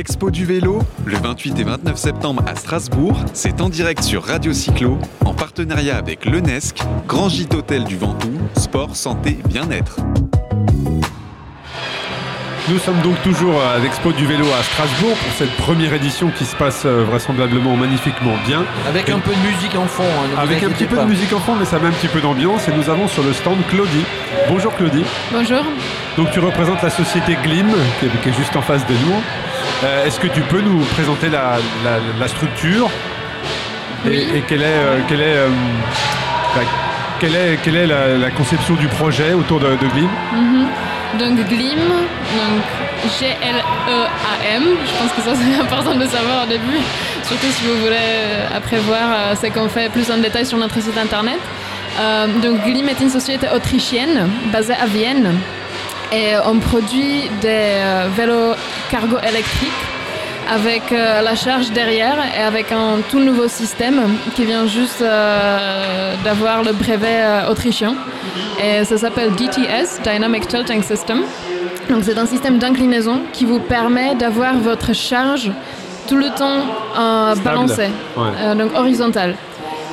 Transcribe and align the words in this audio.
Expo 0.00 0.30
du 0.30 0.46
vélo, 0.46 0.78
le 1.04 1.18
28 1.18 1.58
et 1.58 1.62
29 1.64 1.94
septembre 1.98 2.42
à 2.46 2.54
Strasbourg, 2.54 3.18
c'est 3.34 3.60
en 3.60 3.68
direct 3.68 4.02
sur 4.02 4.24
Radio 4.24 4.54
Cyclo, 4.54 4.98
en 5.26 5.34
partenariat 5.34 5.98
avec 5.98 6.24
l'UNESC, 6.24 6.78
Grand 7.06 7.28
Gîte 7.28 7.52
Hôtel 7.54 7.84
du 7.84 7.98
Ventoux, 7.98 8.32
sport, 8.56 8.96
santé, 8.96 9.36
bien-être. 9.46 9.96
Nous 12.70 12.78
sommes 12.78 13.00
donc 13.02 13.20
toujours 13.22 13.60
à 13.62 13.78
l'Expo 13.78 14.12
du 14.12 14.24
vélo 14.24 14.46
à 14.58 14.62
Strasbourg 14.62 15.16
pour 15.18 15.32
cette 15.36 15.54
première 15.56 15.92
édition 15.92 16.30
qui 16.30 16.46
se 16.46 16.56
passe 16.56 16.84
euh, 16.86 17.04
vraisemblablement 17.04 17.76
magnifiquement 17.76 18.36
bien. 18.46 18.64
Avec 18.88 19.10
un 19.10 19.18
peu 19.18 19.32
de 19.32 19.52
musique 19.52 19.76
en 19.76 19.86
fond. 19.86 20.02
hein, 20.04 20.38
Avec 20.40 20.62
un 20.62 20.70
petit 20.70 20.86
peu 20.86 20.96
de 20.96 21.04
musique 21.04 21.32
en 21.34 21.40
fond, 21.40 21.56
mais 21.58 21.66
ça 21.66 21.78
met 21.78 21.88
un 21.88 21.92
petit 21.92 22.08
peu 22.08 22.22
d'ambiance. 22.22 22.68
Et 22.68 22.72
nous 22.72 22.88
avons 22.88 23.06
sur 23.06 23.22
le 23.22 23.34
stand 23.34 23.58
Claudie. 23.68 24.04
Bonjour 24.48 24.74
Claudie. 24.76 25.04
Bonjour. 25.30 25.62
Donc 26.16 26.30
tu 26.30 26.40
représentes 26.40 26.80
la 26.82 26.90
société 26.90 27.36
Glim, 27.42 27.68
qui 27.98 28.28
est 28.28 28.32
juste 28.32 28.56
en 28.56 28.62
face 28.62 28.86
de 28.86 28.94
nous. 28.94 29.49
Euh, 29.84 30.06
Est-ce 30.06 30.20
que 30.20 30.26
tu 30.28 30.40
peux 30.42 30.60
nous 30.60 30.80
présenter 30.96 31.28
la, 31.28 31.56
la- 31.84 32.00
la 32.18 32.28
structure 32.28 32.88
et, 34.04 34.08
Oui. 34.08 34.26
et 34.36 34.40
quelle 34.42 34.62
est, 34.62 34.66
euh, 34.66 34.98
quelle 35.08 35.20
est, 35.20 35.36
euh, 35.36 35.48
bah, 36.54 36.60
quelle 37.18 37.34
est, 37.36 37.58
quelle 37.62 37.76
est 37.76 37.86
la, 37.86 38.16
la 38.18 38.30
conception 38.30 38.74
du 38.74 38.86
projet 38.88 39.32
autour 39.32 39.58
de, 39.60 39.68
de 39.68 39.86
Glim 39.94 40.08
Donc 41.18 41.48
Glim, 41.48 41.78
donc 41.78 42.62
G-L-E-A-M. 43.18 44.62
Je 44.84 44.92
pense 44.98 45.12
que 45.16 45.22
ça 45.22 45.34
c'est 45.34 45.60
important 45.60 45.94
de 45.94 46.06
savoir 46.06 46.44
au 46.44 46.46
début, 46.46 46.78
surtout 47.26 47.46
si 47.50 47.64
vous 47.66 47.76
voulez 47.80 47.96
euh, 47.96 48.46
après 48.54 48.78
voir 48.78 49.08
euh, 49.12 49.34
ce 49.34 49.46
qu'on 49.48 49.68
fait 49.68 49.88
plus 49.90 50.10
en 50.10 50.18
détail 50.18 50.44
sur 50.44 50.58
notre 50.58 50.80
site 50.80 50.96
internet. 50.98 51.38
Euh, 52.00 52.26
donc 52.42 52.62
Glim 52.64 52.88
est 52.88 53.00
une 53.00 53.10
société 53.10 53.46
autrichienne 53.54 54.28
basée 54.52 54.74
à 54.74 54.86
Vienne 54.86 55.34
et 56.12 56.34
on 56.46 56.58
produit 56.58 57.28
des 57.40 57.48
euh, 57.48 58.08
vélos 58.16 58.54
cargo 58.90 59.16
électriques 59.18 59.70
avec 60.52 60.90
euh, 60.90 61.22
la 61.22 61.36
charge 61.36 61.70
derrière 61.70 62.16
et 62.36 62.42
avec 62.42 62.72
un 62.72 62.98
tout 63.08 63.20
nouveau 63.20 63.46
système 63.46 64.00
qui 64.34 64.44
vient 64.44 64.66
juste 64.66 65.00
euh, 65.00 66.14
d'avoir 66.24 66.64
le 66.64 66.72
brevet 66.72 67.06
euh, 67.20 67.50
autrichien. 67.50 67.94
Et 68.62 68.84
ça 68.84 68.98
s'appelle 68.98 69.30
DTS, 69.32 70.00
Dynamic 70.02 70.48
Tilting 70.48 70.82
System. 70.82 71.22
Donc 71.88 72.00
c'est 72.02 72.18
un 72.18 72.26
système 72.26 72.58
d'inclinaison 72.58 73.20
qui 73.32 73.44
vous 73.44 73.60
permet 73.60 74.14
d'avoir 74.16 74.54
votre 74.56 74.92
charge 74.92 75.50
tout 76.08 76.16
le 76.16 76.28
temps 76.30 76.62
balancée, 77.44 77.90
Ouais. 78.16 78.54
donc 78.56 78.74
horizontale. 78.74 79.36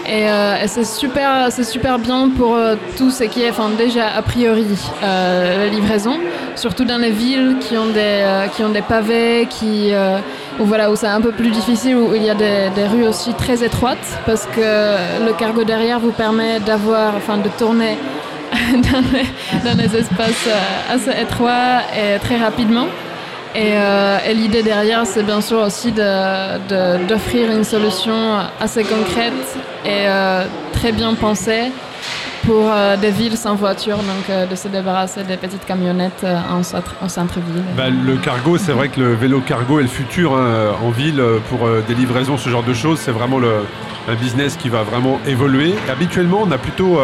Et, 0.07 0.29
euh, 0.29 0.63
et 0.63 0.67
c'est 0.69 0.85
super, 0.85 1.51
c'est 1.51 1.65
super 1.65 1.99
bien 1.99 2.29
pour 2.29 2.55
euh, 2.55 2.75
tout 2.95 3.11
ce 3.11 3.25
qui 3.25 3.41
est, 3.43 3.49
enfin 3.49 3.69
déjà 3.77 4.07
a 4.07 4.21
priori 4.21 4.65
euh, 5.03 5.65
la 5.65 5.67
livraison, 5.67 6.17
surtout 6.55 6.85
dans 6.85 6.97
les 6.97 7.11
villes 7.11 7.57
qui 7.59 7.77
ont 7.77 7.87
des, 7.87 8.23
qui 8.55 8.63
ont 8.63 8.69
des 8.69 8.81
pavés, 8.81 9.47
qui, 9.49 9.91
où 10.59 10.63
voilà 10.63 10.89
où 10.89 10.95
c'est 10.95 11.07
un 11.07 11.19
peu 11.19 11.33
plus 11.33 11.49
difficile, 11.49 11.97
où 11.97 12.15
il 12.15 12.23
y 12.23 12.29
a 12.29 12.35
des, 12.35 12.87
rues 12.89 13.05
aussi 13.05 13.33
très 13.33 13.65
étroites, 13.65 14.19
parce 14.25 14.45
que 14.45 15.25
le 15.25 15.33
cargo 15.33 15.65
derrière 15.65 15.99
vous 15.99 16.13
permet 16.13 16.61
d'avoir, 16.61 17.15
enfin 17.15 17.37
de 17.37 17.49
tourner 17.49 17.97
dans 18.71 19.03
les, 19.11 19.69
dans 19.69 19.77
les 19.77 19.93
espaces 19.93 20.47
assez 20.89 21.21
étroits 21.21 21.81
et 21.93 22.17
très 22.19 22.37
rapidement. 22.37 22.87
Et, 23.55 23.71
euh, 23.73 24.17
et 24.27 24.33
l'idée 24.33 24.61
derrière, 24.61 25.05
c'est 25.05 25.23
bien 25.23 25.41
sûr 25.41 25.59
aussi 25.61 25.91
d'offrir 25.91 27.51
une 27.51 27.63
solution 27.63 28.37
assez 28.59 28.83
concrète 28.83 29.33
et 29.85 30.05
euh, 30.07 30.43
très 30.73 30.91
bien 30.91 31.13
pensée 31.15 31.71
pour 32.45 32.71
euh, 32.71 32.95
des 32.97 33.09
villes 33.09 33.35
sans 33.37 33.55
voiture, 33.55 33.97
donc 33.97 34.49
de 34.49 34.55
se 34.55 34.67
débarrasser 34.67 35.23
des 35.23 35.37
petites 35.37 35.65
camionnettes 35.65 36.25
en, 36.49 36.61
centre- 36.63 36.95
en 37.01 37.09
centre-ville. 37.09 37.63
Bah, 37.75 37.89
le 37.89 38.15
cargo, 38.17 38.57
c'est 38.57 38.71
vrai 38.73 38.89
que 38.89 38.99
le 38.99 39.15
vélo 39.15 39.41
cargo 39.41 39.79
est 39.79 39.83
le 39.83 39.87
futur 39.89 40.31
en 40.33 40.89
ville 40.91 41.21
pour 41.49 41.67
des 41.87 41.95
livraisons, 41.95 42.37
ce 42.37 42.49
genre 42.49 42.63
de 42.63 42.73
choses. 42.73 42.99
C'est 42.99 43.11
vraiment 43.11 43.39
le, 43.39 43.65
un 44.07 44.15
business 44.15 44.55
qui 44.55 44.69
va 44.69 44.83
vraiment 44.83 45.19
évoluer. 45.25 45.73
Habituellement, 45.89 46.41
on 46.45 46.51
a 46.51 46.57
plutôt 46.57 46.99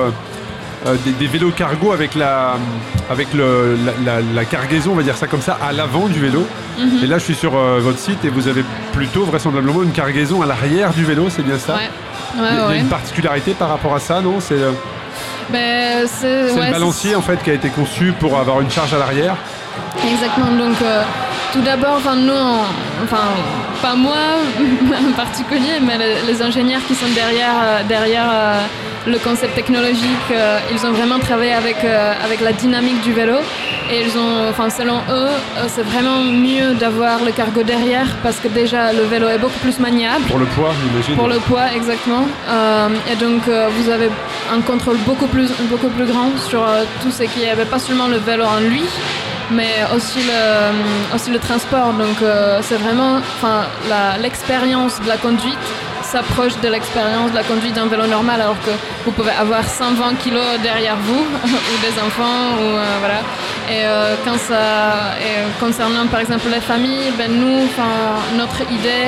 euh, 0.85 0.95
des, 1.05 1.11
des 1.11 1.27
vélos 1.27 1.51
cargo 1.51 1.91
avec, 1.91 2.15
la, 2.15 2.55
avec 3.09 3.33
le, 3.33 3.77
la, 3.85 3.93
la- 4.13 4.21
la 4.21 4.45
cargaison, 4.45 4.91
on 4.91 4.95
va 4.95 5.03
dire 5.03 5.17
ça 5.17 5.27
comme 5.27 5.41
ça, 5.41 5.57
à 5.61 5.71
l'avant 5.71 6.07
du 6.07 6.19
vélo. 6.19 6.45
Mhm. 6.79 7.03
Et 7.03 7.07
là, 7.07 7.17
je 7.17 7.23
suis 7.23 7.35
sur 7.35 7.55
euh, 7.55 7.79
votre 7.81 7.99
site 7.99 8.23
et 8.25 8.29
vous 8.29 8.47
avez 8.47 8.63
plutôt 8.91 9.23
vraisemblablement 9.25 9.83
une 9.83 9.91
cargaison 9.91 10.41
à 10.41 10.45
l'arrière 10.45 10.91
du 10.93 11.03
vélo, 11.05 11.27
c'est 11.29 11.43
bien 11.43 11.57
ça 11.59 11.75
Ouais. 11.75 11.89
Il 12.35 12.41
y 12.41 12.45
a- 12.45 12.49
Ouais, 12.49 12.49
il 12.51 12.57
y 12.57 12.61
a 12.61 12.67
ouais. 12.69 12.79
une 12.79 12.87
particularité 12.87 13.53
par 13.53 13.69
rapport 13.69 13.93
à 13.95 13.99
ça, 13.99 14.19
non? 14.21 14.39
C'est 14.39 14.55
euh, 14.55 14.71
Ben, 15.49 16.07
c'est 16.07 16.47
le 16.55 16.71
balancier 16.71 17.15
en 17.15 17.21
fait 17.21 17.41
qui 17.43 17.51
a 17.51 17.53
été 17.53 17.69
conçu 17.69 18.13
pour 18.19 18.37
avoir 18.39 18.59
une 18.61 18.71
charge 18.71 18.93
à 18.93 18.97
l'arrière. 18.97 19.35
Exactement. 20.03 20.51
Donc, 20.51 20.75
euh, 20.81 21.03
tout 21.51 21.61
d'abord, 21.61 21.95
enfin, 21.97 22.15
nous, 22.15 22.33
on- 22.33 23.03
enfin, 23.03 23.23
pas 23.81 23.95
moi 23.95 24.15
en 25.09 25.11
particulier, 25.13 25.79
mais 25.81 25.97
les, 25.97 26.33
les 26.33 26.41
ingénieurs 26.41 26.81
qui 26.87 26.95
sont 26.95 27.09
derrière, 27.13 27.53
euh, 27.63 27.83
derrière 27.87 28.27
euh, 28.31 28.59
le 29.07 29.17
concept 29.19 29.55
technologique, 29.55 30.29
euh, 30.31 30.59
ils 30.71 30.85
ont 30.85 30.91
vraiment 30.91 31.19
travaillé 31.19 31.53
avec, 31.53 31.83
euh, 31.83 32.13
avec 32.23 32.39
la 32.41 32.53
dynamique 32.53 33.01
du 33.01 33.11
vélo. 33.11 33.37
Et 33.91 34.01
ils 34.01 34.17
ont, 34.17 34.49
enfin, 34.49 34.69
selon 34.69 34.97
eux, 35.09 35.27
euh, 35.27 35.65
c'est 35.67 35.83
vraiment 35.83 36.21
mieux 36.21 36.73
d'avoir 36.73 37.23
le 37.23 37.31
cargo 37.31 37.63
derrière 37.63 38.07
parce 38.23 38.37
que 38.37 38.47
déjà, 38.47 38.93
le 38.93 39.03
vélo 39.03 39.27
est 39.27 39.37
beaucoup 39.37 39.59
plus 39.59 39.77
maniable. 39.79 40.23
Pour 40.27 40.39
le 40.39 40.45
poids, 40.45 40.71
j'imagine. 40.81 41.15
Pour 41.15 41.27
le 41.27 41.39
poids, 41.39 41.73
exactement. 41.75 42.25
Euh, 42.47 42.87
et 43.11 43.15
donc, 43.15 43.41
vous 43.47 43.89
avez 43.89 44.09
un 44.53 44.61
contrôle 44.61 44.97
beaucoup 45.05 45.27
plus, 45.27 45.51
beaucoup 45.69 45.89
plus 45.89 46.05
grand 46.05 46.29
sur 46.37 46.65
tout 47.01 47.11
ce 47.11 47.23
qui 47.23 47.43
est, 47.43 47.55
ben, 47.55 47.67
pas 47.67 47.79
seulement 47.79 48.07
le 48.07 48.17
vélo 48.17 48.45
en 48.45 48.61
lui, 48.61 48.83
mais 49.51 49.73
aussi 49.95 50.19
le, 50.19 51.15
aussi 51.15 51.29
le 51.31 51.39
transport. 51.39 51.91
Donc, 51.93 52.17
c'est 52.61 52.77
vraiment, 52.77 53.19
l'expérience 54.21 55.01
de 55.01 55.09
la 55.09 55.17
conduite 55.17 55.57
s'approche 56.13 56.55
de 56.61 56.69
l'expérience 56.69 57.31
de 57.31 57.35
la 57.35 57.43
conduite 57.43 57.73
d'un 57.73 57.87
vélo 57.87 58.05
normal, 58.05 58.39
alors 58.39 58.59
que 58.65 58.73
vous 59.03 59.11
pouvez 59.17 59.31
avoir 59.31 59.63
120 59.67 60.13
kilos 60.23 60.51
derrière 60.61 60.95
vous, 61.07 61.25
ou 61.69 61.75
des 61.87 61.95
enfants, 62.05 62.41
ou 62.61 62.67
euh, 62.77 62.97
voilà. 63.03 63.21
Et 63.73 63.81
euh, 63.83 64.15
quand 64.23 64.37
ça, 64.37 65.17
et 65.27 65.35
concernant 65.59 66.05
par 66.13 66.19
exemple 66.19 66.47
les 66.51 66.61
familles, 66.71 67.09
ben 67.17 67.31
nous, 67.31 67.61
notre 68.37 68.61
idée, 68.79 69.07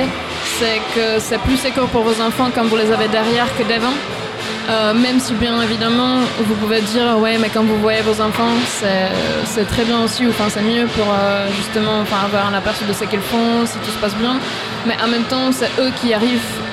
c'est 0.58 0.80
que 0.94 1.20
c'est 1.20 1.40
plus 1.46 1.56
sécure 1.56 1.86
pour 1.94 2.02
vos 2.02 2.18
enfants 2.20 2.48
quand 2.52 2.64
vous 2.64 2.76
les 2.82 2.90
avez 2.90 3.06
derrière 3.06 3.48
que 3.56 3.62
devant. 3.62 3.96
Euh, 4.68 4.92
même 4.94 5.20
si 5.20 5.32
bien 5.34 5.62
évidemment 5.62 6.14
vous 6.40 6.56
pouvez 6.56 6.80
dire 6.80 7.16
ouais 7.20 7.38
mais 7.38 7.50
quand 7.54 7.62
vous 7.62 7.78
voyez 7.78 8.02
vos 8.02 8.20
enfants 8.20 8.54
c'est 9.44 9.64
très 9.66 9.84
bien 9.84 10.02
aussi 10.02 10.26
ou 10.26 10.30
enfin 10.30 10.48
c'est 10.48 10.66
mieux 10.72 10.86
pour 10.96 11.06
euh, 11.06 11.46
justement 11.56 12.00
avoir 12.00 12.48
un 12.48 12.54
aperçu 12.54 12.82
de 12.84 12.92
ce 12.92 13.04
qu'ils 13.04 13.20
font 13.20 13.64
si 13.64 13.78
tout 13.78 13.92
se 13.92 13.98
passe 13.98 14.16
bien 14.16 14.40
mais 14.84 14.96
en 15.04 15.06
même 15.06 15.22
temps 15.22 15.52
c'est 15.52 15.70
eux 15.80 15.92
qui 16.00 16.12
arrivent 16.12 16.65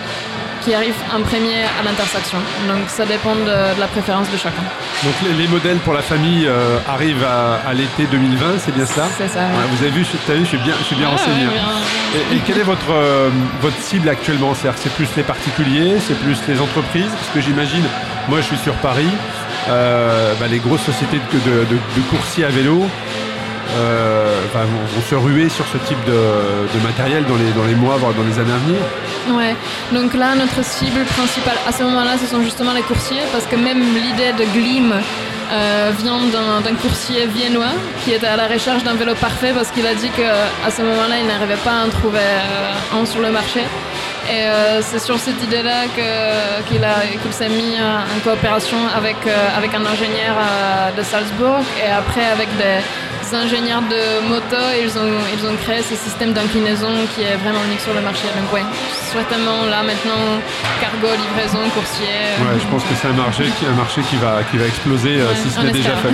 qui 0.63 0.73
arrivent 0.73 1.01
en 1.13 1.21
premier 1.21 1.63
à 1.79 1.83
l'intersection 1.83 2.37
donc 2.67 2.83
ça 2.87 3.05
dépend 3.05 3.35
de, 3.35 3.41
de 3.75 3.79
la 3.79 3.87
préférence 3.87 4.29
de 4.31 4.37
chacun 4.37 4.63
Donc 5.03 5.13
les, 5.25 5.33
les 5.43 5.47
modèles 5.47 5.77
pour 5.79 5.93
la 5.93 6.01
famille 6.01 6.45
euh, 6.47 6.77
arrivent 6.87 7.23
à, 7.25 7.59
à 7.69 7.73
l'été 7.73 8.05
2020, 8.05 8.59
c'est 8.59 8.73
bien 8.73 8.85
cela 8.85 9.07
c'est 9.17 9.27
ça 9.27 9.39
ouais. 9.39 9.45
Ouais, 9.45 9.67
Vous 9.71 9.81
avez 9.83 9.91
vu, 9.91 10.03
je, 10.05 10.17
t'as 10.25 10.33
vu, 10.33 10.41
je 10.43 10.49
suis 10.49 10.57
bien, 10.57 10.73
je 10.79 10.83
suis 10.85 10.95
bien 10.95 11.07
Ouais, 11.07 11.11
renseigné. 11.15 11.45
ouais, 11.47 11.53
hein. 11.59 11.79
bien. 12.13 12.19
Et, 12.31 12.35
et 12.37 12.39
quelle 12.45 12.59
est 12.59 12.63
votre, 12.63 12.91
euh, 12.91 13.29
votre 13.61 13.77
cible 13.81 14.07
actuellement? 14.09 14.53
C'est-à-dire 14.53 14.79
c'est 14.81 14.93
plus 14.93 15.07
les 15.17 15.23
particuliers, 15.23 15.95
c'est 16.07 16.17
plus 16.19 16.37
les 16.47 16.59
entreprises? 16.61 17.09
Parce 17.11 17.29
que 17.33 17.41
j'imagine, 17.41 17.83
moi 18.29 18.39
je 18.41 18.45
suis 18.45 18.57
sur 18.57 18.73
Paris, 18.75 19.09
euh, 19.69 20.33
bah, 20.39 20.45
les 20.49 20.59
grosses 20.59 20.83
sociétés 20.83 21.19
de, 21.33 21.39
de, 21.39 21.55
de- 21.65 21.75
de 21.97 22.01
coursiers 22.09 22.45
à 22.45 22.49
vélo 22.49 22.85
euh, 23.75 24.22
enfin, 24.45 24.65
vont, 24.65 25.01
se 25.01 25.15
ruer 25.15 25.49
sur 25.49 25.65
ce 25.67 25.77
type 25.77 26.03
de, 26.05 26.79
matériel 26.83 27.25
dans 27.25 27.35
les, 27.35 27.51
dans 27.51 27.65
les 27.65 27.75
mois, 27.75 27.97
voire 27.97 28.13
dans 28.13 28.23
les 28.23 28.39
années 28.39 28.53
à 28.53 28.57
venir. 28.57 28.81
Ouais, 29.37 29.55
donc 29.91 30.13
là, 30.13 30.35
notre 30.35 30.63
cible 30.63 31.03
principale 31.05 31.55
à 31.67 31.71
ce 31.71 31.83
moment-là, 31.83 32.17
ce 32.17 32.27
sont 32.27 32.41
justement 32.41 32.73
les 32.73 32.81
coursiers, 32.81 33.23
parce 33.31 33.45
que 33.45 33.55
même 33.55 33.79
l'idée 33.79 34.33
de 34.33 34.45
Glim 34.51 34.93
euh, 35.51 35.91
vient 35.99 36.19
d'un 36.33 36.75
coursier 36.75 37.27
viennois 37.27 37.73
qui 38.03 38.11
était 38.11 38.27
à 38.27 38.35
la 38.35 38.47
recherche 38.47 38.83
d'un 38.83 38.95
vélo 38.95 39.13
parfait 39.15 39.51
parce 39.53 39.69
qu'il 39.71 39.85
a 39.85 39.93
dit 39.93 40.09
qu'à 40.09 40.71
ce 40.71 40.81
moment-là, 40.81 41.15
il 41.19 41.27
n'arrivait 41.27 41.61
pas 41.63 41.81
à 41.81 41.85
en 41.85 41.89
trouver 41.89 42.19
euh, 42.19 42.99
un 43.01 43.05
sur 43.05 43.21
le 43.21 43.31
marché. 43.31 43.61
Et 44.29 44.43
euh, 44.45 44.81
c'est 44.81 44.99
sur 44.99 45.19
cette 45.19 45.41
idée-là 45.43 45.87
qu'il 45.93 47.33
s'est 47.33 47.49
mis 47.49 47.75
en 47.77 48.19
coopération 48.23 48.77
avec, 48.95 49.17
euh, 49.27 49.57
avec 49.57 49.73
un 49.73 49.85
ingénieur 49.85 50.35
de 50.97 51.03
Salzbourg 51.03 51.63
et 51.85 51.91
après 51.91 52.25
avec 52.25 52.47
des 52.57 52.79
ingénieurs 53.35 53.81
de 53.81 54.27
moto, 54.27 54.61
ils 54.81 54.93
ont, 54.97 55.13
ils 55.35 55.43
ont 55.47 55.55
créé 55.65 55.81
ce 55.81 55.95
système 55.95 56.33
d'inclinaison 56.33 56.91
qui 57.15 57.21
est 57.23 57.35
vraiment 57.43 57.63
unique 57.67 57.81
sur 57.81 57.93
le 57.93 58.01
marché. 58.01 58.23
Donc 58.37 58.51
ouais, 58.53 58.63
certainement 59.11 59.65
là 59.69 59.83
maintenant, 59.83 60.39
cargo, 60.81 61.07
livraison, 61.25 61.59
coursier. 61.75 62.07
euh, 62.09 62.43
Ouais, 62.45 62.59
je 62.59 62.67
pense 62.67 62.83
que 62.83 62.93
c'est 62.99 63.07
un 63.07 63.13
marché, 63.13 63.43
qui, 63.57 63.65
un 63.65 63.77
marché 63.83 64.01
qui, 64.09 64.15
va, 64.17 64.41
qui 64.49 64.57
va 64.57 64.65
exploser 64.65 65.15
euh, 65.19 65.27
Ouais, 65.29 65.35
si 65.41 65.49
ce 65.49 65.59
n'est 65.61 65.71
déjà 65.71 65.95
fait. 65.97 66.13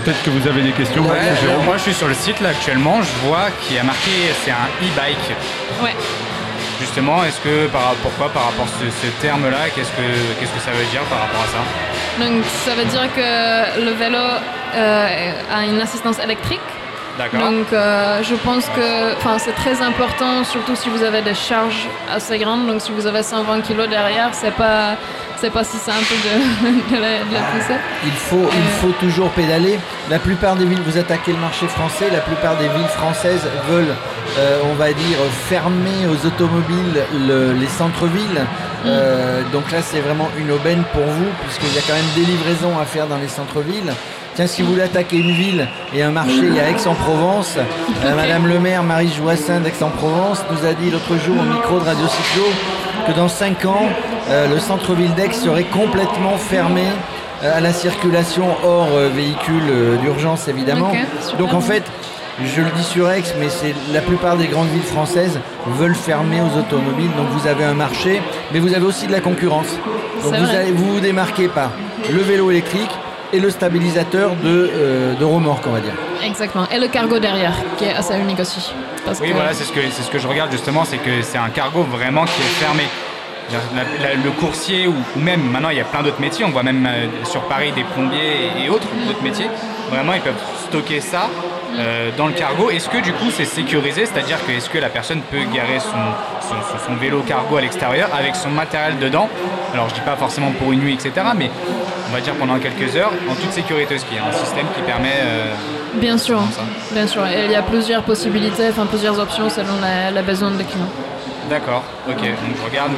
Peut-être 0.00 0.22
que 0.22 0.30
vous 0.30 0.46
avez 0.46 0.62
des 0.62 0.72
questions. 0.72 1.02
Ouais, 1.06 1.32
moi 1.64 1.76
je 1.78 1.82
suis 1.82 1.94
sur 1.94 2.08
le 2.08 2.14
site 2.14 2.40
là 2.40 2.50
actuellement, 2.50 3.00
je 3.02 3.26
vois 3.26 3.46
qu'il 3.62 3.76
y 3.76 3.78
a 3.78 3.84
marqué 3.84 4.10
c'est 4.44 4.50
un 4.52 4.68
e-bike. 4.82 5.28
Ouais. 5.82 5.94
Justement, 6.78 7.24
est-ce 7.24 7.40
que 7.40 7.66
par, 7.68 7.94
pourquoi 8.02 8.28
par 8.28 8.44
rapport 8.46 8.66
à 8.66 8.68
ce, 8.78 8.84
ce 9.06 9.10
terme-là, 9.22 9.70
qu'est-ce 9.74 9.88
que 9.92 10.06
qu'est-ce 10.38 10.52
que 10.52 10.60
ça 10.60 10.72
veut 10.72 10.84
dire 10.92 11.00
par 11.08 11.20
rapport 11.20 11.40
à 11.40 11.48
ça? 11.48 11.62
Donc 12.22 12.44
ça 12.66 12.74
veut 12.74 12.84
dire 12.84 13.08
que 13.16 13.80
le 13.82 13.92
vélo 13.92 14.18
euh, 14.76 15.32
a 15.54 15.64
une 15.64 15.80
assistance 15.80 16.18
électrique 16.18 16.60
D'accord. 17.18 17.40
Donc 17.50 17.72
euh, 17.72 18.22
je 18.22 18.34
pense 18.34 18.66
que 18.66 19.14
enfin, 19.16 19.38
c'est 19.38 19.54
très 19.54 19.80
important, 19.80 20.44
surtout 20.44 20.76
si 20.76 20.90
vous 20.90 21.02
avez 21.02 21.22
des 21.22 21.32
charges 21.34 21.88
assez 22.14 22.36
grandes. 22.38 22.66
Donc 22.66 22.82
si 22.82 22.92
vous 22.92 23.06
avez 23.06 23.22
120 23.22 23.62
kg 23.62 23.88
derrière, 23.88 24.28
c'est 24.32 24.50
pas 24.50 24.96
c'est 25.40 25.48
pas 25.50 25.64
si 25.64 25.78
simple 25.78 26.12
de, 26.26 26.94
de 26.94 27.00
la, 27.00 27.24
de 27.24 27.32
la 27.32 27.40
pousser. 27.40 27.74
Il 28.04 28.12
faut, 28.12 28.46
il 28.52 28.70
faut 28.80 28.92
toujours 29.00 29.30
pédaler. 29.30 29.78
La 30.10 30.18
plupart 30.18 30.56
des 30.56 30.66
villes, 30.66 30.82
vous 30.84 30.98
attaquez 30.98 31.32
le 31.32 31.38
marché 31.38 31.66
français, 31.68 32.06
la 32.12 32.20
plupart 32.20 32.56
des 32.56 32.68
villes 32.68 32.88
françaises 32.88 33.46
veulent, 33.70 33.94
euh, 34.38 34.58
on 34.70 34.74
va 34.74 34.92
dire, 34.92 35.18
fermer 35.48 36.06
aux 36.10 36.26
automobiles 36.26 37.02
le- 37.28 37.52
les 37.52 37.66
centres-villes. 37.68 38.44
Euh, 38.86 39.42
donc 39.52 39.70
là, 39.72 39.78
c'est 39.82 40.00
vraiment 40.00 40.28
une 40.38 40.50
aubaine 40.52 40.82
pour 40.92 41.02
vous, 41.04 41.26
puisqu'il 41.44 41.74
y 41.74 41.78
a 41.78 41.82
quand 41.86 41.94
même 41.94 42.12
des 42.14 42.24
livraisons 42.30 42.78
à 42.78 42.84
faire 42.84 43.06
dans 43.06 43.16
les 43.18 43.28
centres-villes. 43.28 43.92
Tiens, 44.36 44.46
si 44.46 44.60
vous 44.62 44.68
voulez 44.72 44.82
attaquer 44.82 45.16
une 45.16 45.30
ville 45.32 45.66
et 45.94 46.02
un 46.02 46.10
marché, 46.10 46.36
il 46.42 46.54
y 46.54 46.60
a 46.60 46.68
Aix-en-Provence. 46.68 47.56
Euh, 47.56 48.14
Madame 48.14 48.46
le 48.46 48.58
maire, 48.60 48.82
Marie 48.82 49.08
Joassin 49.10 49.60
d'Aix-en-Provence, 49.60 50.44
nous 50.50 50.66
a 50.68 50.74
dit 50.74 50.90
l'autre 50.90 51.16
jour 51.24 51.36
au 51.40 51.44
micro 51.54 51.78
de 51.80 51.84
Radio 51.84 52.06
Cyclo 52.06 52.44
que 53.06 53.12
dans 53.12 53.28
5 53.28 53.64
ans, 53.64 53.86
euh, 54.28 54.46
le 54.48 54.58
centre-ville 54.58 55.14
d'Aix 55.14 55.32
serait 55.32 55.64
complètement 55.64 56.36
fermé 56.36 56.82
euh, 57.42 57.56
à 57.56 57.60
la 57.60 57.72
circulation 57.72 58.44
hors 58.62 58.90
véhicules 59.14 59.62
euh, 59.70 59.96
d'urgence 59.96 60.48
évidemment. 60.48 60.92
Donc 61.38 61.54
en 61.54 61.60
fait, 61.62 61.84
je 62.44 62.60
le 62.60 62.68
dis 62.76 62.84
sur 62.84 63.08
Aix, 63.10 63.22
mais 63.40 63.48
c'est 63.48 63.74
la 63.94 64.02
plupart 64.02 64.36
des 64.36 64.48
grandes 64.48 64.68
villes 64.68 64.82
françaises 64.82 65.40
veulent 65.78 65.94
fermer 65.94 66.42
aux 66.42 66.58
automobiles. 66.58 67.10
Donc 67.16 67.28
vous 67.30 67.46
avez 67.48 67.64
un 67.64 67.72
marché, 67.74 68.20
mais 68.52 68.58
vous 68.58 68.74
avez 68.74 68.84
aussi 68.84 69.06
de 69.06 69.12
la 69.12 69.20
concurrence. 69.20 69.68
Donc 70.22 70.34
vous, 70.34 70.50
allez- 70.54 70.72
vous 70.72 70.92
vous 70.94 71.00
démarquez 71.00 71.48
par 71.48 71.70
le 72.12 72.20
vélo 72.20 72.50
électrique 72.50 72.90
et 73.36 73.40
le 73.40 73.50
stabilisateur 73.50 74.30
de, 74.42 74.70
euh, 74.72 75.14
de 75.14 75.24
remorque, 75.24 75.64
on 75.66 75.72
va 75.72 75.80
dire. 75.80 75.92
Exactement. 76.24 76.66
Et 76.74 76.78
le 76.78 76.88
cargo 76.88 77.18
derrière, 77.18 77.54
qui 77.76 77.84
est 77.84 77.94
assez 77.94 78.14
unique 78.18 78.40
aussi. 78.40 78.72
Parce 79.04 79.20
Oui, 79.20 79.28
que 79.28 79.34
voilà, 79.34 79.52
c'est 79.52 79.64
ce, 79.64 79.72
que, 79.72 79.80
c'est 79.90 80.02
ce 80.02 80.10
que 80.10 80.18
je 80.18 80.26
regarde 80.26 80.50
justement, 80.50 80.84
c'est 80.84 80.96
que 80.98 81.22
c'est 81.22 81.38
un 81.38 81.50
cargo 81.50 81.82
vraiment 81.82 82.24
qui 82.24 82.40
est 82.40 82.54
fermé. 82.64 82.84
La- 83.52 84.08
la- 84.08 84.14
le 84.16 84.30
coursier 84.32 84.88
ou, 84.88 84.94
ou 85.14 85.20
même 85.20 85.40
maintenant 85.52 85.68
il 85.68 85.76
y 85.76 85.80
a 85.80 85.84
plein 85.84 86.02
d'autres 86.02 86.20
métiers, 86.20 86.44
on 86.44 86.50
voit 86.50 86.64
même 86.64 86.84
euh, 86.84 87.06
sur 87.24 87.42
Paris 87.42 87.70
des 87.76 87.84
plombiers 87.94 88.50
et, 88.58 88.64
et 88.64 88.68
autres 88.70 88.88
d'autres 89.06 89.22
métiers. 89.22 89.46
Vraiment 89.88 90.14
ils 90.14 90.20
peuvent 90.20 90.34
stocker 90.66 91.00
ça 91.00 91.28
euh, 91.78 92.10
dans 92.16 92.26
le 92.26 92.32
cargo. 92.32 92.70
Est-ce 92.70 92.88
que 92.88 92.98
du 92.98 93.12
coup 93.12 93.30
c'est 93.30 93.44
sécurisé, 93.44 94.06
c'est-à-dire 94.06 94.38
que 94.46 94.52
est-ce 94.52 94.70
que 94.70 94.78
la 94.78 94.88
personne 94.88 95.20
peut 95.30 95.42
garer 95.54 95.78
son, 95.80 95.88
son, 96.48 96.54
son- 96.54 96.84
son 96.86 96.94
vélo 96.96 97.20
cargo 97.26 97.56
à 97.56 97.60
l'extérieur 97.60 98.08
avec 98.18 98.34
son 98.36 98.50
matériel 98.50 98.98
dedans? 98.98 99.28
Alors 99.72 99.88
je 99.88 99.94
dis 99.94 100.00
pas 100.00 100.16
forcément 100.16 100.52
pour 100.52 100.72
une 100.72 100.80
nuit 100.80 100.94
etc. 100.94 101.12
Mais 101.36 101.50
on 102.08 102.12
va 102.14 102.20
dire 102.20 102.34
pendant 102.34 102.58
quelques 102.58 102.94
heures 102.96 103.12
en 103.30 103.34
toute 103.34 103.52
sécurité. 103.52 103.96
Il 104.10 104.16
y 104.16 104.20
a 104.20 104.24
un 104.26 104.32
système 104.32 104.66
qui 104.74 104.82
permet 104.82 105.14
euh, 105.22 105.52
bien 105.94 106.16
sûr, 106.18 106.40
bien 106.92 107.06
sûr. 107.06 107.26
Et 107.26 107.44
il 107.46 107.50
y 107.50 107.56
a 107.56 107.62
plusieurs 107.62 108.02
possibilités, 108.02 108.68
enfin 108.70 108.86
plusieurs 108.86 109.18
options 109.18 109.48
selon 109.50 109.80
la, 109.80 110.10
la 110.10 110.22
besoin 110.22 110.50
des 110.52 110.64
clients. 110.64 110.88
D'accord, 111.48 111.82
ok. 112.08 112.16
Donc 112.16 112.54
je 112.60 112.64
regarde 112.68 112.92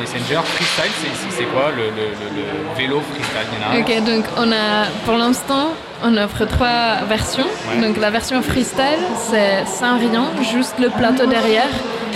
Messenger 0.00 0.40
Freestyle, 0.44 0.92
c'est- 1.30 1.44
quoi 1.52 1.70
le, 1.76 1.84
le- 1.84 2.14
le- 2.22 2.34
le 2.36 2.76
vélo 2.76 3.00
freestyle 3.10 3.46
Il 3.52 3.58
y 3.60 3.64
en 3.64 3.98
a 3.98 4.00
Ok, 4.00 4.04
donc 4.10 4.24
on 4.36 4.50
a, 4.52 4.86
pour 5.04 5.16
l'instant, 5.16 5.68
on 6.02 6.16
offre 6.16 6.44
trois 6.46 7.04
versions. 7.08 7.46
Ouais. 7.70 7.80
Donc 7.86 7.96
la 7.98 8.10
version 8.10 8.40
freestyle, 8.42 9.02
c'est 9.30 9.66
sans 9.66 9.98
rien, 9.98 10.24
juste 10.52 10.74
le 10.78 10.88
plateau 10.88 11.26
derrière. 11.26 11.68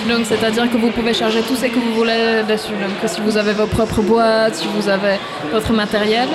Donc 0.09 0.23
c'est-à-dire 0.25 0.71
que 0.71 0.77
vous 0.79 0.91
pouvez 0.91 1.15
charger 1.15 1.43
tout 1.43 1.55
ce 1.55 1.67
que 1.67 1.79
vous 1.79 1.95
voulez 1.95 2.43
dessus. 2.49 2.73
Donc 2.73 2.97
si 3.07 3.21
vous 3.21 3.37
avez 3.37 3.53
vos 3.53 3.67
propres 3.67 4.01
boîtes, 4.03 4.55
si 4.57 4.67
vous 4.75 4.89
avez 4.89 5.17
votre 5.53 5.73
matériel. 5.73 6.29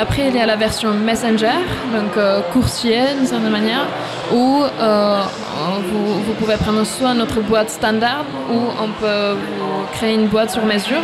Après 0.00 0.26
il 0.28 0.36
y 0.36 0.40
a 0.40 0.46
la 0.46 0.54
version 0.54 0.90
messenger, 0.92 1.58
donc 1.96 2.16
euh, 2.16 2.40
coursier 2.52 3.00
d'une 3.16 3.26
certaine 3.26 3.50
manière, 3.50 3.86
où 4.32 4.62
euh, 4.80 5.22
vous, 5.90 6.22
vous 6.22 6.32
pouvez 6.34 6.56
prendre 6.56 6.84
soit 6.84 7.14
notre 7.14 7.40
boîte 7.40 7.70
standard 7.70 8.24
ou 8.50 8.58
on 8.82 8.88
peut 9.00 9.32
vous 9.32 9.86
créer 9.94 10.14
une 10.14 10.26
boîte 10.28 10.50
sur 10.50 10.64
mesure. 10.64 11.02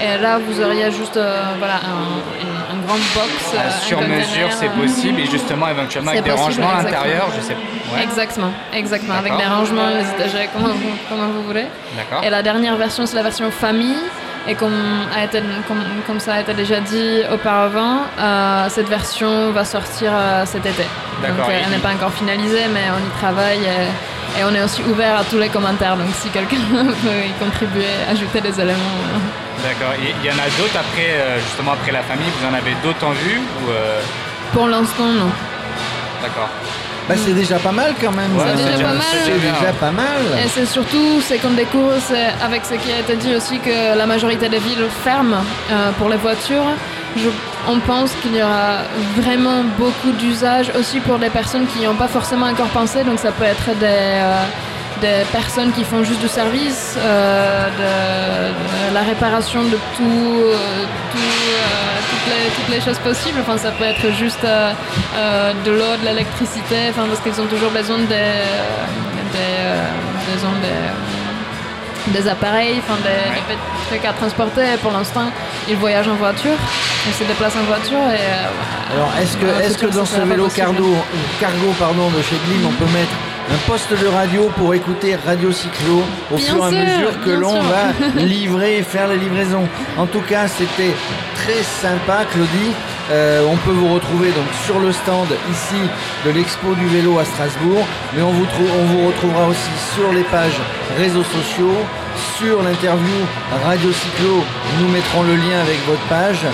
Et 0.00 0.22
là, 0.22 0.38
vous 0.38 0.60
auriez 0.62 0.92
juste 0.92 1.16
euh, 1.16 1.42
voilà, 1.58 1.74
un, 1.74 2.20
une, 2.40 2.78
un 2.80 2.86
grand 2.86 2.94
box. 3.14 3.52
euh, 3.52 3.58
Ah, 3.58 3.66
un 3.66 3.70
Sur 3.80 4.00
mesure, 4.00 4.50
c'est 4.52 4.66
euh, 4.68 4.80
possible 4.80 5.20
et 5.20 5.26
justement 5.26 5.68
éventuellement 5.68 6.12
avec 6.12 6.22
des 6.22 6.30
possible, 6.30 6.62
rangements 6.62 6.70
à 6.70 6.82
l'intérieur, 6.84 7.26
je 7.36 7.40
sais. 7.40 7.56
Ouais. 7.92 8.02
Exactement, 8.04 8.52
exactement. 8.72 9.14
Avec 9.14 9.36
des 9.36 9.44
rangements, 9.44 9.88
les 9.88 10.08
étagères, 10.08 10.48
comment 10.52 10.68
vous, 10.68 10.92
comment 11.08 11.26
vous 11.28 11.42
voulez. 11.42 11.66
D'accord. 11.96 12.22
Et 12.24 12.30
la 12.30 12.42
dernière 12.44 12.76
version, 12.76 13.06
c'est 13.06 13.16
la 13.16 13.24
version 13.24 13.50
famille. 13.50 13.96
Et 14.46 14.54
comme, 14.54 15.06
a 15.14 15.24
été, 15.24 15.42
comme, 15.66 15.82
comme 16.06 16.20
ça 16.20 16.34
a 16.34 16.40
été 16.40 16.54
déjà 16.54 16.80
dit 16.80 17.22
auparavant, 17.30 18.02
euh, 18.18 18.66
cette 18.68 18.88
version 18.88 19.50
va 19.52 19.64
sortir 19.64 20.10
euh, 20.14 20.46
cet 20.46 20.64
été. 20.64 20.84
Donc 21.22 21.48
euh, 21.48 21.60
elle 21.64 21.70
n'est 21.70 21.78
pas 21.78 21.92
encore 21.92 22.12
finalisée, 22.12 22.66
mais 22.72 22.84
on 22.94 23.06
y 23.06 23.10
travaille. 23.18 23.64
Et, 23.64 24.40
et 24.40 24.44
on 24.44 24.54
est 24.54 24.62
aussi 24.62 24.82
ouvert 24.82 25.18
à 25.18 25.24
tous 25.24 25.38
les 25.38 25.48
commentaires. 25.48 25.96
Donc 25.96 26.08
si 26.14 26.28
quelqu'un 26.30 26.56
veut 26.72 27.24
y 27.26 27.32
contribuer, 27.44 27.92
ajouter 28.10 28.40
des 28.40 28.58
éléments. 28.60 28.98
D'accord. 29.62 29.94
Il 30.00 30.24
y 30.24 30.30
en 30.30 30.38
a 30.38 30.48
d'autres 30.56 30.78
après, 30.78 31.40
justement 31.40 31.72
après 31.72 31.92
la 31.92 32.02
famille, 32.02 32.28
vous 32.38 32.46
en 32.46 32.54
avez 32.54 32.74
d'autres 32.82 33.04
en 33.04 33.10
vue 33.10 33.40
ou 33.60 33.70
Pour 34.52 34.68
l'instant, 34.68 35.06
non. 35.06 35.30
D'accord. 36.22 36.48
Bah, 37.08 37.14
c'est 37.24 37.32
déjà 37.32 37.58
pas 37.58 37.72
mal 37.72 37.94
quand 38.00 38.12
même. 38.12 38.36
Ouais, 38.36 38.44
C'est 38.56 38.64
déjà 38.64 38.84
pas 38.84 38.92
mal. 38.94 39.04
C'est 39.24 39.32
déjà 39.32 39.72
pas 39.80 39.90
mal. 39.90 40.20
Et 40.44 40.48
c'est 40.48 40.66
surtout, 40.66 41.20
c'est 41.22 41.38
qu'on 41.38 41.50
découvre, 41.50 41.94
c'est 42.06 42.26
avec 42.44 42.64
ce 42.64 42.74
qui 42.74 42.92
a 42.92 42.98
été 43.00 43.16
dit 43.16 43.34
aussi, 43.34 43.58
que 43.60 43.96
la 43.96 44.06
majorité 44.06 44.48
des 44.48 44.58
villes 44.58 44.86
ferment 45.02 45.36
euh, 45.70 45.90
pour 45.98 46.08
les 46.10 46.16
voitures. 46.16 46.66
Je- 47.16 47.28
on 47.66 47.78
pense 47.80 48.12
qu'il 48.22 48.36
y 48.36 48.42
aura 48.42 48.82
vraiment 49.16 49.62
beaucoup 49.78 50.12
d'usages 50.12 50.70
aussi 50.78 51.00
pour 51.00 51.18
des 51.18 51.30
personnes 51.30 51.66
qui 51.66 51.80
n'y 51.80 51.88
ont 51.88 51.94
pas 51.94 52.08
forcément 52.08 52.46
encore 52.46 52.68
pensé. 52.68 53.02
Donc 53.04 53.18
ça 53.18 53.32
peut 53.32 53.44
être 53.44 53.70
des, 53.78 53.86
euh, 53.86 54.42
des 55.00 55.24
personnes 55.32 55.72
qui 55.72 55.84
font 55.84 56.02
juste 56.04 56.20
du 56.20 56.28
service, 56.28 56.96
euh, 56.98 57.66
de, 57.80 58.90
de 58.90 58.94
la 58.94 59.02
réparation 59.02 59.62
de 59.64 59.78
tout, 59.96 60.02
euh, 60.02 60.56
tout, 61.12 61.18
euh, 61.18 61.98
toutes, 62.10 62.26
les, 62.32 62.50
toutes 62.56 62.74
les 62.74 62.80
choses 62.80 62.98
possibles. 62.98 63.38
Enfin, 63.40 63.58
ça 63.58 63.70
peut 63.70 63.84
être 63.84 64.10
juste 64.16 64.44
euh, 64.44 64.72
euh, 65.16 65.52
de 65.64 65.70
l'eau, 65.70 65.96
de 66.00 66.04
l'électricité, 66.04 66.76
enfin, 66.90 67.04
parce 67.08 67.20
qu'ils 67.20 67.40
ont 67.40 67.46
toujours 67.46 67.70
besoin 67.70 67.98
des, 67.98 68.04
des, 69.34 69.54
euh, 69.60 69.84
des, 70.62 72.18
des 72.20 72.28
appareils, 72.28 72.78
enfin, 72.78 72.98
des, 73.02 73.56
trucs 73.88 74.04
à 74.04 74.12
transporter. 74.12 74.62
Pour 74.82 74.92
l'instant, 74.92 75.30
ils 75.68 75.76
voyagent 75.76 76.08
en 76.08 76.14
voiture, 76.14 76.56
ils 77.06 77.12
se 77.14 77.24
déplacent 77.24 77.56
en 77.56 77.64
voiture. 77.64 77.98
Et, 78.12 78.20
euh, 78.20 78.94
Alors, 78.94 79.10
est-ce 79.20 79.36
que, 79.36 79.46
dans 79.46 79.58
le 79.58 79.64
est-ce 79.64 79.78
que 79.78 79.86
dans 79.86 80.04
ce 80.04 80.20
vélo 80.20 80.48
cargo, 80.48 80.96
cargo 81.40 81.68
pardon, 81.78 82.08
de 82.10 82.22
chez 82.22 82.36
Glim, 82.46 82.66
on 82.66 82.72
peut 82.72 82.90
mettre 82.92 83.14
un 83.50 83.70
poste 83.70 83.90
de 83.92 84.06
radio 84.06 84.50
pour 84.56 84.74
écouter 84.74 85.16
Radio 85.16 85.50
Cyclo 85.50 86.02
au 86.30 86.36
Bien 86.36 86.46
fur 86.46 86.64
et 86.64 86.66
à 86.66 86.70
mesure 86.70 87.20
que 87.24 87.30
l'on 87.30 87.60
va 87.62 87.92
livrer 88.16 88.78
et 88.78 88.82
faire 88.82 89.08
les 89.08 89.16
livraisons 89.16 89.66
En 89.96 90.06
tout 90.06 90.20
cas, 90.20 90.48
c'était 90.48 90.94
très 91.34 91.62
sympa, 91.62 92.24
Claudie. 92.30 92.72
Euh, 93.10 93.46
on 93.50 93.56
peut 93.56 93.72
vous 93.72 93.94
retrouver 93.94 94.28
donc 94.32 94.44
sur 94.66 94.78
le 94.80 94.92
stand 94.92 95.28
ici 95.50 95.80
de 96.26 96.30
l'expo 96.30 96.74
du 96.74 96.86
vélo 96.88 97.18
à 97.18 97.24
Strasbourg, 97.24 97.86
mais 98.14 98.22
on 98.22 98.32
vous, 98.32 98.46
on 98.80 98.84
vous 98.84 99.06
retrouvera 99.06 99.46
aussi 99.46 99.70
sur 99.94 100.12
les 100.12 100.24
pages 100.24 100.60
réseaux 100.98 101.24
sociaux, 101.24 101.76
sur 102.36 102.62
l'interview 102.62 103.16
Radio 103.64 103.90
Cyclo, 103.92 104.44
nous 104.80 104.88
mettrons 104.88 105.22
le 105.22 105.36
lien 105.36 105.60
avec 105.60 105.78
votre 105.86 106.02
page. 106.08 106.44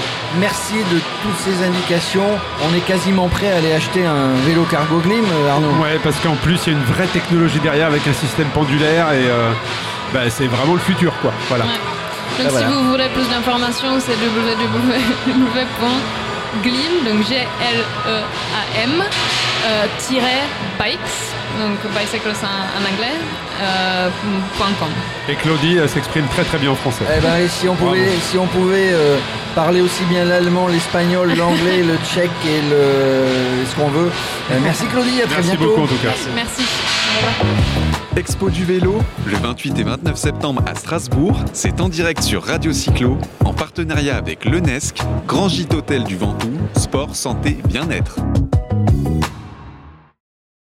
Merci 0.41 0.75
de 0.75 0.99
toutes 1.23 1.39
ces 1.45 1.63
indications. 1.65 2.27
On 2.69 2.75
est 2.75 2.81
quasiment 2.81 3.29
prêt 3.29 3.53
à 3.53 3.57
aller 3.59 3.73
acheter 3.73 4.05
un 4.05 4.33
vélo 4.47 4.65
cargo 4.71 4.99
Glim, 4.99 5.25
euh, 5.25 5.51
Arnaud. 5.51 5.71
Ouais, 5.83 5.99
parce 6.03 6.17
qu'en 6.21 6.35
plus, 6.35 6.59
il 6.67 6.73
y 6.73 6.77
a 6.77 6.79
une 6.79 6.85
vraie 6.85 7.07
technologie 7.07 7.61
derrière 7.61 7.87
avec 7.87 8.07
un 8.09 8.13
système 8.13 8.49
pendulaire 8.49 9.13
et 9.13 9.27
euh, 9.29 9.53
bah, 10.13 10.29
c'est 10.31 10.47
vraiment 10.49 10.75
le 10.75 10.81
futur, 10.81 11.13
quoi. 11.23 11.33
Voilà. 11.49 11.65
Ouais. 11.65 11.71
Donc 11.71 12.47
Ah, 12.47 12.51
voilà. 12.51 12.67
si 12.67 12.73
vous 12.75 12.85
voulez 12.91 13.09
plus 13.15 13.29
d'informations, 13.29 14.01
c'est 14.01 14.13
www.glim, 16.65 17.05
donc 17.13 17.23
G-L-E-A-M, 17.29 19.05
bikes, 20.79 20.99
donc 21.61 21.79
bicycles 21.99 22.29
en, 22.43 22.81
en 22.81 22.93
anglais, 22.93 23.15
euh, 23.63 24.09
point 24.57 24.73
.com. 24.79 24.89
Et 25.29 25.35
Claudie 25.37 25.77
elle 25.81 25.89
s'exprime 25.89 26.27
très 26.29 26.45
très 26.45 26.59
bien 26.59 26.71
en 26.71 26.75
français. 26.75 27.05
Eh 27.17 27.21
ben, 27.21 27.37
et 27.37 27.49
si 27.49 27.69
on 27.69 27.75
pouvait, 27.75 28.09
si 28.31 28.39
on 28.39 28.47
pouvait 28.47 28.91
euh, 28.93 29.19
parler 29.55 29.81
aussi 29.81 30.05
bien 30.05 30.25
l'allemand, 30.25 30.69
l'espagnol, 30.69 31.35
l'anglais, 31.37 31.83
le 31.83 31.97
tchèque 32.07 32.31
et 32.47 32.61
le 32.71 33.65
ce 33.69 33.75
qu'on 33.77 33.89
veut. 33.89 34.11
Euh, 34.51 34.59
merci 34.63 34.87
Claudie, 34.87 35.23
à 35.23 35.27
très 35.27 35.37
Merci 35.37 35.51
bientôt. 35.57 35.65
beaucoup 35.67 35.83
en 35.83 35.87
tout 35.87 36.03
cas. 36.03 36.13
Merci. 36.35 36.63
Au 36.63 37.17
revoir. 37.17 37.35
Expo 38.17 38.49
du 38.49 38.65
vélo, 38.65 39.03
le 39.27 39.37
28 39.37 39.79
et 39.81 39.83
29 39.83 40.17
septembre 40.17 40.63
à 40.71 40.77
Strasbourg, 40.77 41.37
c'est 41.53 41.81
en 41.81 41.89
direct 41.89 42.23
sur 42.23 42.45
Radio 42.45 42.73
Cyclo, 42.73 43.19
en 43.45 43.53
partenariat 43.53 44.17
avec 44.17 44.45
l'UNESC, 44.45 44.99
Grand 45.27 45.49
Gîte 45.49 45.75
Hôtel 45.75 46.05
du 46.05 46.17
Ventoux, 46.17 46.53
Sport, 46.77 47.17
Santé, 47.17 47.59
Bien-être. 47.67 48.19